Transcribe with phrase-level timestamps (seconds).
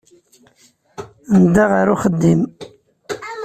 [1.37, 2.41] Nedda ɣer uxeddim.